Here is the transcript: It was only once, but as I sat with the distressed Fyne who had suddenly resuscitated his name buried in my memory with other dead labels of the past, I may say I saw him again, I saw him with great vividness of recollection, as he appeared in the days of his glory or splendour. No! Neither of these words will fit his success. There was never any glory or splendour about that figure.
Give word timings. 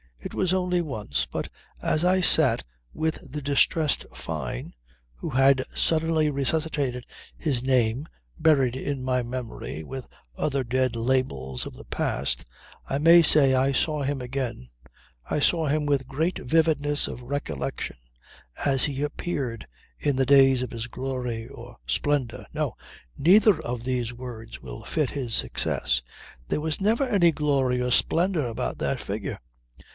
It 0.19 0.33
was 0.35 0.53
only 0.53 0.81
once, 0.81 1.27
but 1.27 1.49
as 1.81 2.05
I 2.05 2.21
sat 2.21 2.63
with 2.93 3.31
the 3.31 3.41
distressed 3.41 4.05
Fyne 4.13 4.73
who 5.15 5.29
had 5.31 5.63
suddenly 5.75 6.29
resuscitated 6.29 7.05
his 7.37 7.61
name 7.63 8.07
buried 8.39 8.75
in 8.75 9.03
my 9.03 9.21
memory 9.23 9.83
with 9.83 10.07
other 10.37 10.63
dead 10.63 10.95
labels 10.95 11.65
of 11.65 11.75
the 11.75 11.85
past, 11.85 12.45
I 12.87 12.97
may 12.97 13.21
say 13.21 13.53
I 13.53 13.71
saw 13.71 14.01
him 14.03 14.21
again, 14.21 14.69
I 15.27 15.39
saw 15.39 15.67
him 15.67 15.85
with 15.85 16.07
great 16.07 16.37
vividness 16.39 17.07
of 17.07 17.23
recollection, 17.23 17.97
as 18.63 18.85
he 18.85 19.01
appeared 19.03 19.67
in 19.99 20.15
the 20.15 20.25
days 20.25 20.61
of 20.61 20.71
his 20.71 20.87
glory 20.87 21.47
or 21.47 21.77
splendour. 21.85 22.45
No! 22.53 22.75
Neither 23.17 23.59
of 23.61 23.83
these 23.83 24.13
words 24.13 24.61
will 24.61 24.83
fit 24.83 25.11
his 25.11 25.33
success. 25.35 26.01
There 26.47 26.61
was 26.61 26.81
never 26.81 27.03
any 27.03 27.31
glory 27.31 27.81
or 27.81 27.91
splendour 27.91 28.47
about 28.47 28.77
that 28.79 28.99
figure. 28.99 29.39